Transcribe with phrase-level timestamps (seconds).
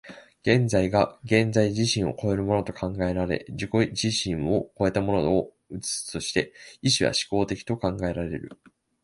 [0.41, 8.49] 現在が現在自身を越えると考えられ、自己自身を越えたものを映すとして、意識は志向的と考えられる。